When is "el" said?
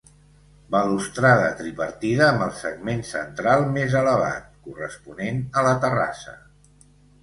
2.47-2.51